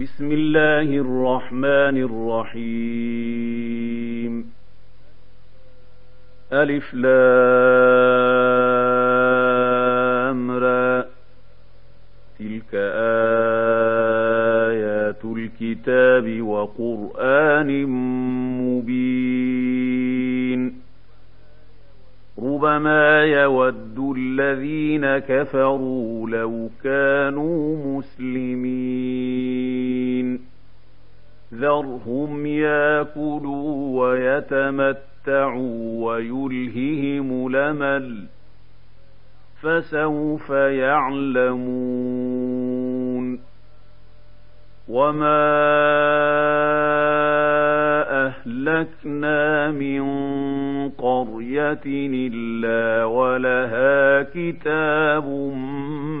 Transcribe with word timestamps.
بسم 0.00 0.32
الله 0.32 0.96
الرحمن 0.96 1.96
الرحيم. 2.52 4.32
ألف 6.52 6.94
لامرى 6.94 7.14
تلك 12.38 12.74
آيات 14.74 15.24
الكتاب 15.24 16.42
وقرآن 16.42 17.86
مبين. 18.60 19.24
ربما 22.38 23.24
يود 23.24 24.14
الذين 24.16 25.18
كفروا 25.18 26.28
لو 26.28 26.70
كانوا 26.84 27.76
مسلمين. 27.98 29.23
ذرهم 31.64 32.46
ياكلوا 32.46 34.00
ويتمتعوا 34.00 35.82
ويلههم 36.06 37.48
لمل 37.52 38.24
فسوف 39.62 40.50
يعلمون 40.50 41.74
وما 44.88 45.44
أهلكنا 48.26 49.70
من 49.70 50.04
قرية 50.90 51.80
إلا 51.86 53.04
ولها 53.04 54.22
كتاب 54.22 55.28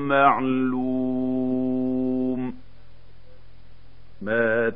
معلوم 0.08 1.04
ما 4.22 4.70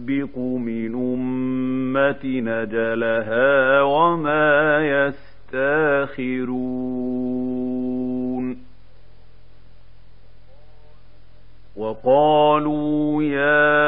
تسبق 0.00 0.38
من 0.38 0.94
أمة 0.94 2.24
نجلها 2.24 3.82
وما 3.82 4.78
يستاخرون 5.52 6.50
وقالوا 11.76 13.22
يا 13.22 13.80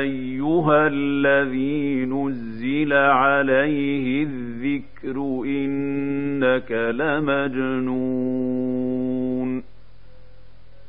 أيها 0.00 0.86
الذي 0.86 2.04
نزل 2.04 2.92
عليه 2.92 4.22
الذكر 4.22 5.16
إنك 5.46 6.72
لمجنون 6.72 8.24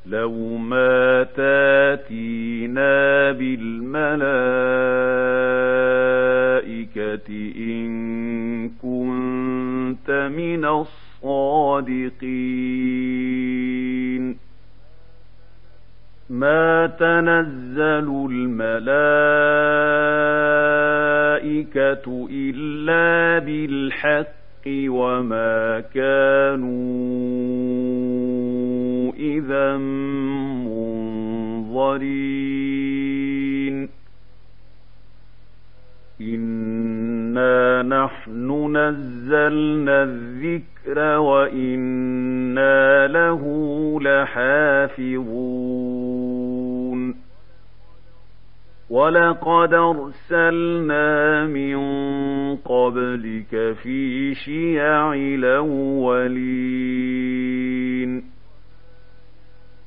لو 0.08 0.58
ما 0.58 1.24
تاتينا 1.24 3.32
بالملائكة 3.32 4.16
إن 7.58 8.70
كنت 8.70 10.30
من 10.38 10.66
الصادقين 10.66 12.16
ما 16.30 16.88
تنزل 16.88 18.28
الملائكة 18.32 19.08
إلا 22.32 23.40
بالحق 23.46 24.28
وما 24.68 25.80
كانوا 25.94 27.06
إذا 29.34 29.78
منظرين. 29.78 30.96
إنا 36.22 37.82
نحن 37.82 38.78
نزلنا 38.78 40.04
الذكر 40.04 41.00
وإنا 41.18 43.08
له 43.08 43.44
لحافظون. 44.02 45.56
ولقد 48.90 49.74
أرسلنا 49.74 51.46
من 51.46 51.78
قبلك 52.56 53.76
في 53.84 54.34
شيع 54.36 55.14
الأولين. 55.14 56.96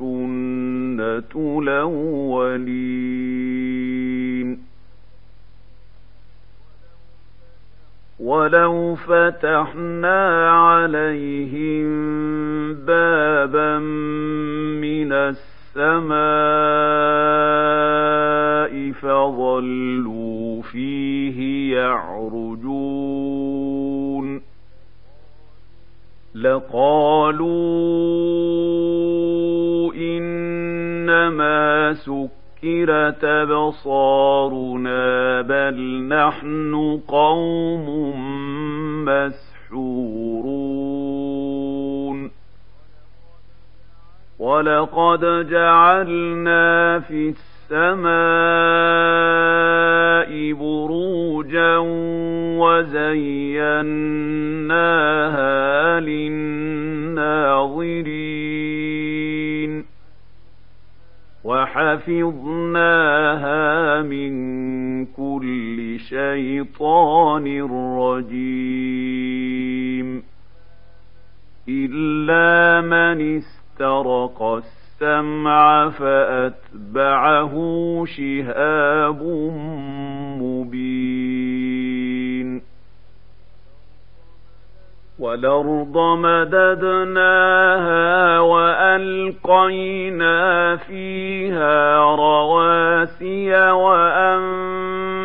سنة 0.00 1.60
الأولين 1.62 3.10
ولو 8.20 8.94
فتحنا 8.94 10.50
عليهم 10.50 11.88
بابا 12.74 13.78
من 14.80 15.12
السماء 15.12 16.20
فظلوا 18.92 20.62
فيه 20.62 21.76
يعرجون 21.76 23.20
لقالوا 26.34 27.50
إنما 31.30 31.92
سكرت 31.94 33.24
أبصارنا 33.24 35.00
بل 35.42 36.02
نحن 36.08 37.00
قوم 37.08 38.14
مسحورون 39.04 40.10
ولقد 44.38 45.48
جعلنا 45.50 46.98
في 46.98 47.34
السماء 47.70 48.10
بروجا 50.52 51.76
وزيناها 52.58 54.09
وحفظناها 62.08 64.02
من 64.02 64.32
كل 65.06 66.00
شيطان 66.00 67.62
رجيم 67.98 68.79
رواسي 93.50 93.70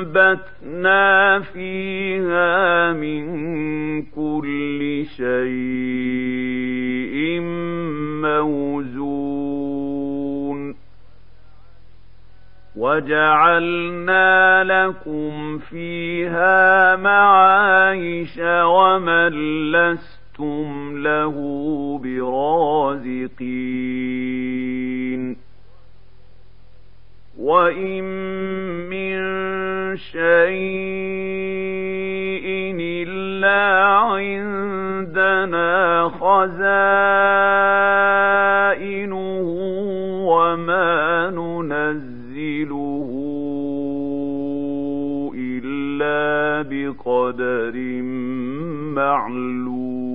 وأنبتنا 0.05 1.39
فيها 1.39 2.93
من 2.93 3.25
كل 4.01 5.05
شيء 5.17 5.35
موزون. 8.21 9.15
وجعلنا 12.75 14.63
لكم 14.63 15.57
فيها 15.57 16.95
معايش 16.95 18.37
ومن 18.43 19.29
لستم 19.71 20.97
له 20.97 21.35
برازقين. 22.03 23.35
وإن 27.37 28.14
بقدر 46.61 48.01
معلوم. 48.95 50.05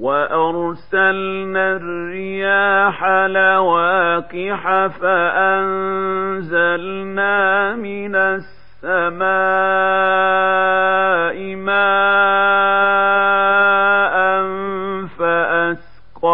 وأرسلنا 0.00 1.76
الرياح 1.76 3.04
لواقح 3.04 4.86
فأنزلنا 4.86 6.56
من 7.76 8.14
السماء 8.16 9.26
ماء 11.56 12.96
فأسقيناكموه 15.18 16.26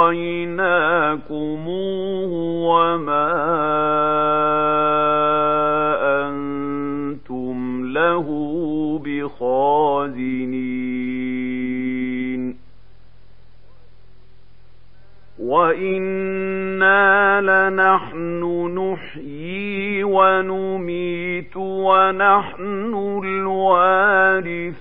وما 2.68 4.01
بخازنين 10.06 11.62
وإنا 15.38 17.40
لنحن 17.40 18.42
نحيي 18.78 20.04
ونميت 20.04 21.56
ونحن 21.56 22.94
الوارثون 23.24 24.72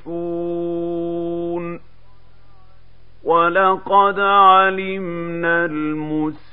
ولقد 3.24 4.20
علمنا 4.20 5.66
المستقدمين 5.66 6.44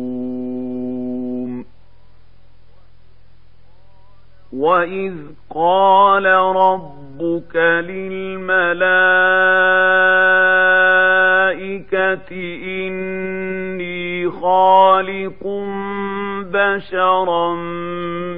وإذ 4.53 5.13
قال 5.55 6.25
ربك 6.55 7.55
للملائكة 7.55 8.61
إني 12.87 14.29
خالق 14.29 15.47
بشرا 16.51 17.55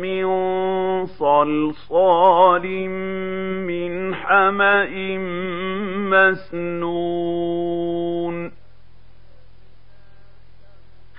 من 0.02 0.26
صلصال 1.06 2.90
من 3.68 4.16
حمأ 4.16 5.18
مسنون 6.78 7.84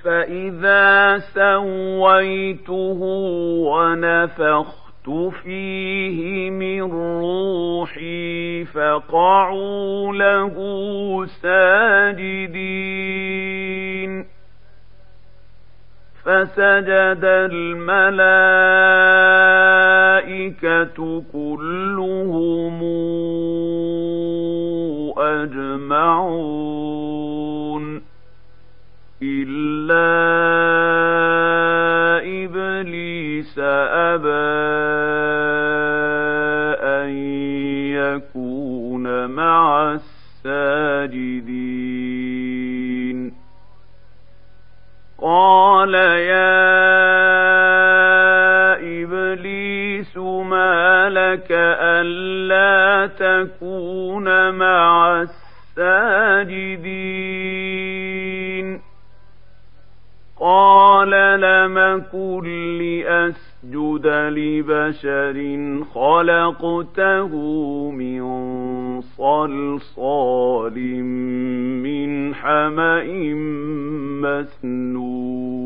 فإذا 0.04 1.18
سويته 1.18 2.98
ونفخت 3.68 4.83
فيه 5.44 6.50
من 6.50 6.82
روحي 7.20 8.64
فقعوا 8.64 10.12
له 10.12 10.54
ساجدين. 11.42 12.74
فسجد 16.24 17.24
الملائكة 17.24 17.94
كلهم 21.32 22.82
أجمعون. 25.18 26.54
إلا 29.22 30.14
إبليس 32.44 33.58
أبى 33.58 34.93
الساجدين 41.54 42.24
قال 45.22 45.94
يا 45.94 46.64
إبليس 49.02 50.16
ما 50.16 51.08
لك 51.10 51.46
ألا 51.50 53.06
تكون 53.06 54.54
مع 54.54 55.22
الساجدين؟ 55.22 57.04
قال 60.40 61.40
لم 61.40 62.04
كن 62.12 62.44
لأسجد 62.78 64.06
لبشر 64.06 65.36
خلقته 65.94 67.32
من 67.90 68.20
صلصال 69.24 70.76
من 71.84 72.34
حمأ 72.34 73.04
مسنون 74.22 75.64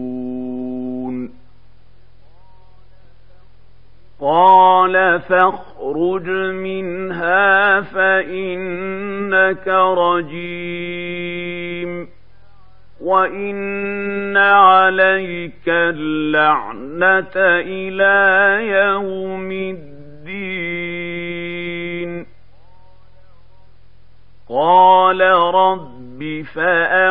قال 4.20 5.20
فاخرج 5.20 6.28
منها 6.54 7.80
فإنك 7.80 9.68
رجيم 9.98 11.28
وإن 13.00 14.36
عليك 14.36 15.68
اللعنة 15.68 17.36
إلى 17.66 18.16
يوم 18.68 19.52
الدين 19.52 19.98
قال 24.50 25.20
رب 25.54 26.44
فأنظرني 26.54 27.08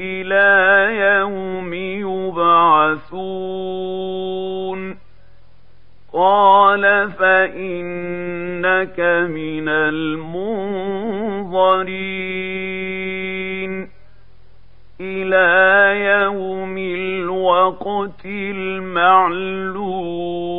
إلى 0.00 0.96
يوم 0.96 1.74
يبعثون. 1.74 3.02
قال 6.12 7.10
فإنك 7.10 9.00
من 9.30 9.68
المنظرين. 9.68 10.52
إلى 15.00 16.00
يوم 16.04 16.78
الوقت 16.78 18.26
المعلوم. 18.26 20.51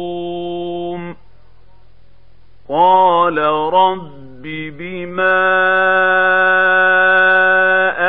قال 2.73 3.37
رب 3.73 4.41
بما 4.77 5.43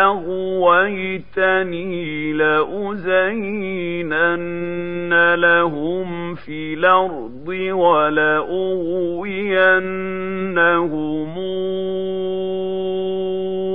أغوى 0.05 0.45
عصيتني 0.85 2.33
لأزينن 2.33 4.15
لهم 5.35 6.35
في 6.35 6.75
الأرض 6.75 7.49
ولأغوينهم 7.49 8.55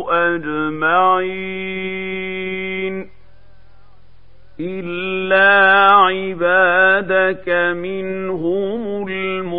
أجمعين 0.10 1.50
إلا 4.60 5.50
عبادك 5.92 7.50
منهم 7.76 9.08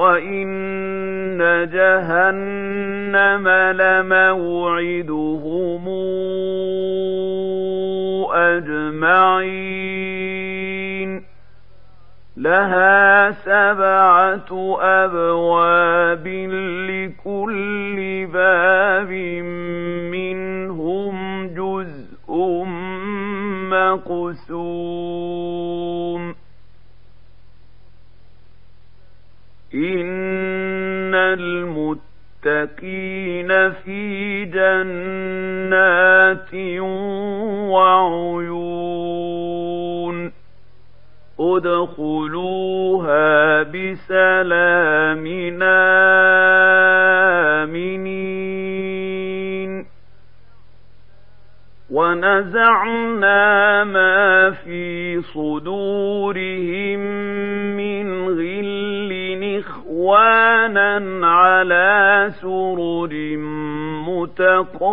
وإن 0.00 1.38
جهنم 1.72 3.48
لموعدهم 3.80 5.34
أجمعين 9.50 11.22
لها 12.36 13.30
سبعة 13.30 14.78
أبواب 14.80 16.26
لكل 16.90 18.26
باب 18.32 19.10
منهم 20.12 21.46
جزء 21.54 22.30
مقسوم 23.70 25.29
إن 31.10 31.14
المتقين 32.46 33.50
في 33.72 34.44
جنات 34.44 35.74
وعيون 38.60 40.32
ادخلوها 41.40 43.22
بسلام 43.62 45.26
آمنين 48.50 49.86
ونزعنا 51.90 53.84
ما 53.84 54.50
في 54.50 55.20
صدورهم 55.22 57.00
إخوانا 60.10 61.26
على 61.26 62.30
سرر 62.42 63.36
متقابلين. 64.06 64.84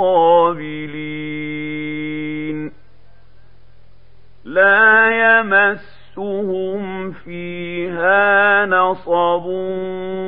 لا 4.46 5.10
يمس 5.10 5.98
يمسهم 6.18 7.12
فيها 7.12 8.66
نصب 8.66 9.44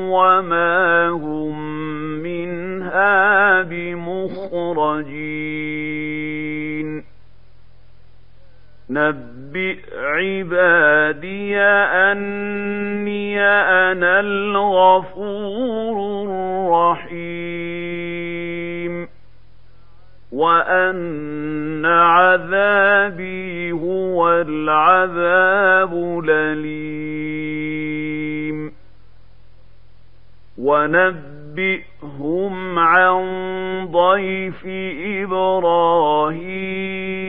وما 0.10 1.10
هم 1.10 1.60
منها 2.24 3.62
بمخرجين. 3.62 5.10
نبئ 8.90 9.29
عبادي 9.98 11.58
أني 11.58 13.42
أنا 13.42 14.20
الغفور 14.20 15.96
الرحيم 17.10 19.08
وأن 20.32 21.86
عذابي 21.86 23.72
هو 23.72 24.32
العذاب 24.42 25.94
الأليم 26.26 27.70
ونبئهم 30.58 32.80
عن 32.80 33.22
ضيف 33.92 34.66
إبراهيم 35.24 37.29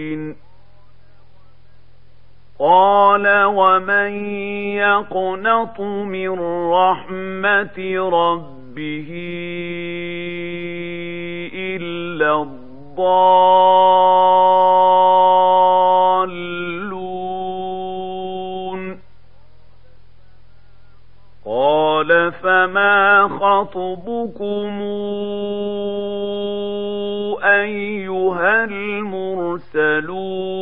قال 2.61 3.25
ومن 3.43 4.25
يقنط 4.77 5.81
من 5.81 6.39
رحمة 6.69 7.77
ربه 8.13 9.09
إلا 11.53 12.41
الضالون. 12.41 12.61
قال 21.45 22.31
فما 22.31 23.27
خطبكم 23.27 24.81
أيها 27.43 28.63
المرسلون؟ 28.63 30.60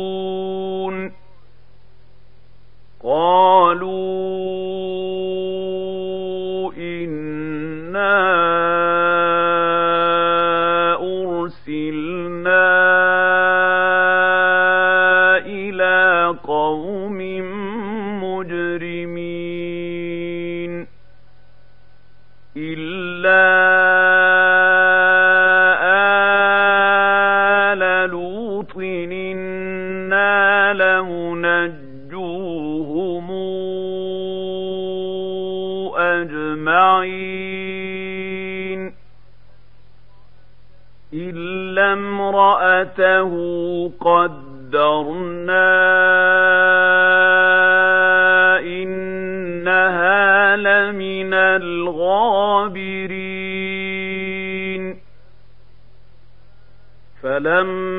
سَمَّ 57.50 57.89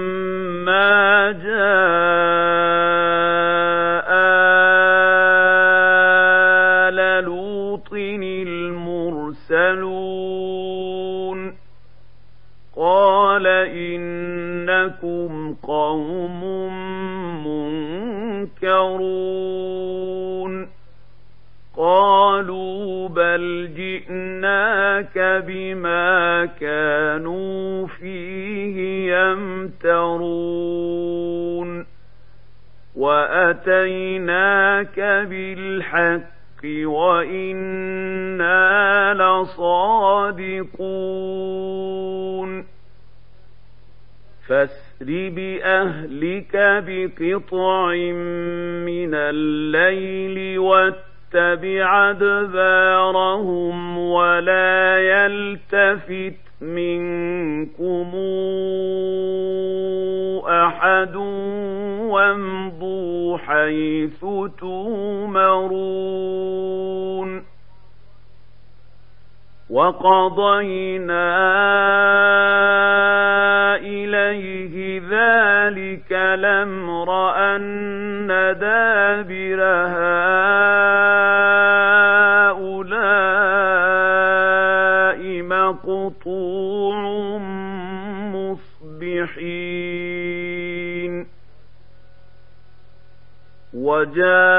واتيناك 33.92 35.00
بالحق 35.30 36.32
وأنا 36.84 38.54
لصادقون 39.14 40.62
فاسر 44.48 45.30
باهلك 45.30 46.84
بقطع 46.88 47.94
من 48.86 49.14
الليل 49.14 50.60
واتق 50.60 51.12
يتبع 51.36 52.10
أدبارهم 52.10 53.98
ولا 53.98 55.00
يلتفت 55.00 56.34
منكم 56.62 58.12
أحد 60.68 61.16
وامضوا 62.06 63.38
حيث 63.38 64.26
تومرون 64.60 65.92
وقضينا 69.70 71.28
إليه 73.76 75.02
ذلك 75.10 76.12
الأمر 76.12 77.32
أن 77.36 78.28
دابر 78.60 79.62
هؤلاء 79.64 80.11
وجاء 94.02 94.51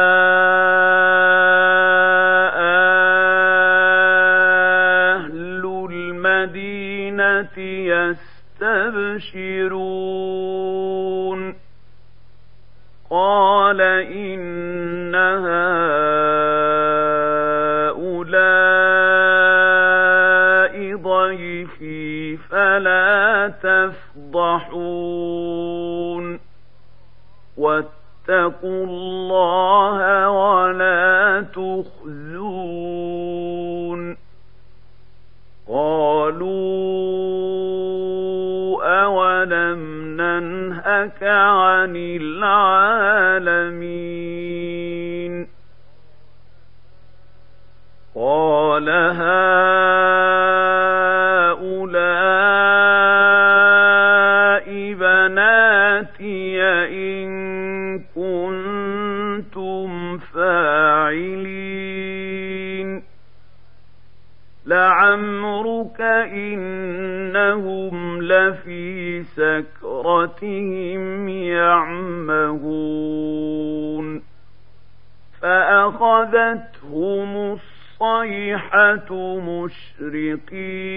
فأخذتهم 75.42 77.36
الصيحة 77.52 79.10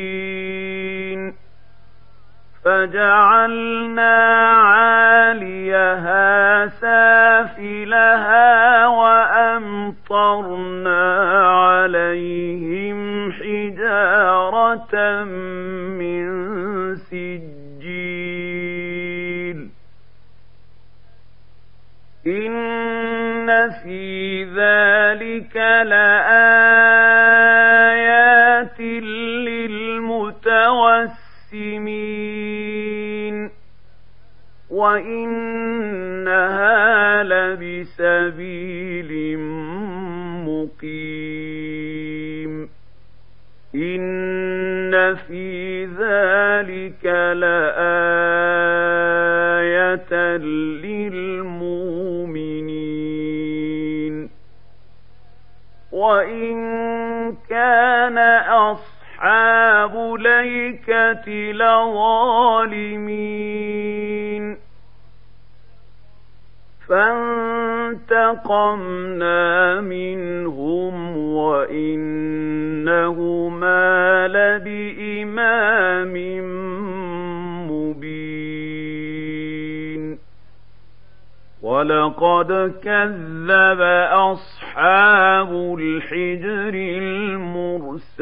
مشرقين 0.03 0.65
فجعلنا 2.65 4.15
عاليها 4.53 6.25
سافلها 6.67 8.47
وأمطرنا 8.87 10.33
عليهم 11.49 13.31
حجارة 13.31 15.23
من 15.99 16.25
سجيل 16.95 17.65
إن 22.27 23.71
في 23.83 24.43
ذلك 24.43 25.57
لآيات 27.15 28.79
للمتوسمين 32.55 33.35
وإنها 36.15 37.23
لبسبيل 37.23 39.11
مقيم 40.47 42.53
إن 43.75 45.15
في 45.15 45.54
لظالمين 61.29 63.15
فانتقمنا 68.45 69.81
منهم 69.81 71.17
وإنهما 71.17 72.67
لبإمام 74.27 76.13
مبين 77.71 78.65
ولقد 81.61 82.73
كذب 82.83 83.81
أصحاب 84.11 85.49
الحجر 85.79 86.73
المرسلين 87.83 88.15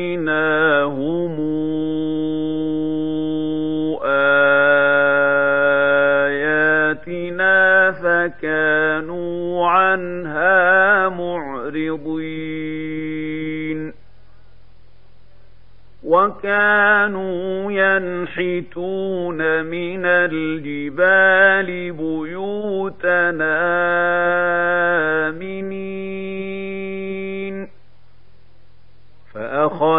وآتيناهم 0.00 1.36
آياتنا 6.60 7.92
فكانوا 7.92 9.68
عنها 9.68 11.08
معرضين 11.08 12.40
وكانوا 16.04 17.72
ينحتون 17.72 19.64
من 19.64 20.06
الجبال 20.06 21.92
بيوتنا 21.92 23.60
آمنين 25.28 25.49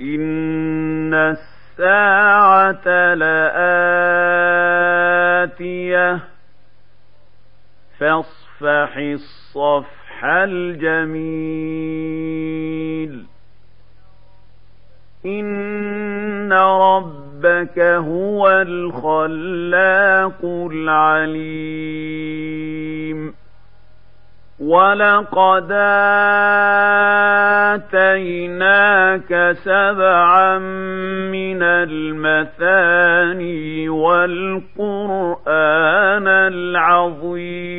وإن 0.00 1.14
الساعة 1.14 3.14
لآتية 3.14 3.80
فاصفح 7.98 8.96
الصفح 8.96 10.24
الجميل 10.24 11.30
إن 15.26 16.52
ربك 16.52 17.78
هو 17.78 18.48
الخلاق 18.50 20.44
العليم 20.72 22.10
ولقد 24.60 25.72
آتيناك 28.20 29.52
سبعا 29.52 30.58
من 31.32 31.62
المثاني 31.62 33.08
والقرآن 33.88 35.38
العظيم 36.52 37.70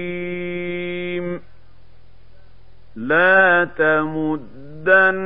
لا 2.95 3.67
تمدن 3.77 5.25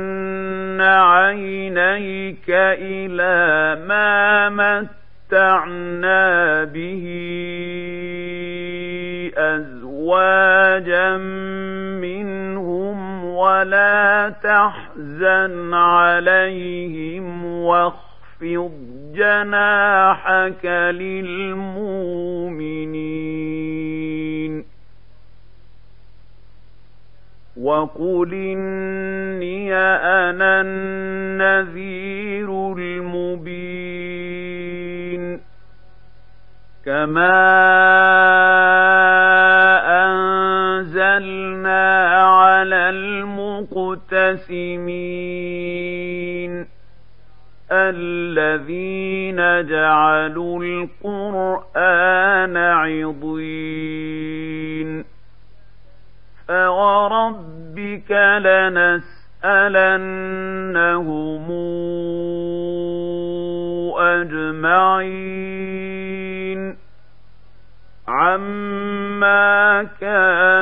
عينيك 0.80 2.50
إلى 2.50 3.76
ما 3.86 4.48
متعنا 5.28 6.64
به 6.64 7.06
أزواجا 9.36 9.85
منهم 12.00 13.24
ولا 13.24 14.34
تحزن 14.42 15.74
عليهم 15.74 17.44
واخفض 17.44 18.72
جناحك 19.14 20.66
للمؤمنين. 20.66 21.96
وقل 27.60 28.34
إني 28.34 29.74
أنا 29.74 30.60
النذير 30.60 32.48
المبين. 32.78 34.16
كما 36.86 37.36
أنزلنا 41.16 42.08
على 42.20 42.88
المقتسمين 42.90 44.16
الذين 47.72 49.36
جعلوا 49.68 50.64
القرآن 50.64 52.56
عضين 52.56 53.96
فوربك 56.48 58.10
لنسألنهم 58.44 59.86
أجمعين 63.98 65.46
عما 68.08 69.55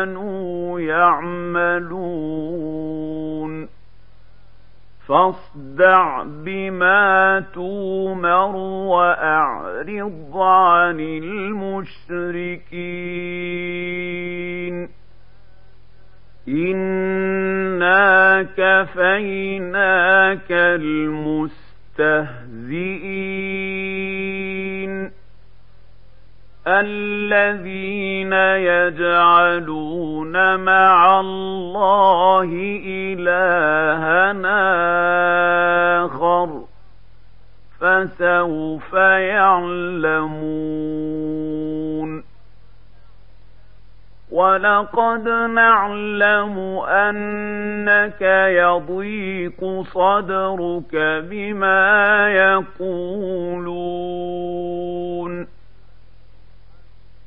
كانوا 0.04 0.80
يعملون. 0.80 1.94
فاصدع 5.08 6.22
بما 6.22 7.44
تومر 7.54 8.56
وأعرض 8.56 10.36
عن 10.36 11.00
المشركين. 11.00 12.64
إنا 16.48 18.42
كفيناك 18.42 20.50
المستهزئين. 20.50 21.64
الذين 26.66 28.32
يجعلون 28.72 30.34
مع 30.60 31.20
الله 31.20 32.48
إلهنا 32.86 34.54
آخر 36.04 36.64
فسوف 37.80 38.92
يعلمون. 38.94 40.24
ولقد 44.32 45.28
نعلم 45.54 46.58
أنك 46.88 48.22
يضيق 48.48 49.82
صدرك 49.82 50.96
بما 51.30 52.28
يقولون. 52.28 53.54